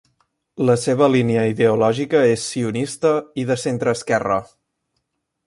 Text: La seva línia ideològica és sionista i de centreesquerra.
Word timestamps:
La 0.69 0.75
seva 0.83 1.09
línia 1.15 1.43
ideològica 1.49 2.23
és 2.31 2.47
sionista 2.55 3.13
i 3.43 3.45
de 3.51 3.59
centreesquerra. 3.67 4.41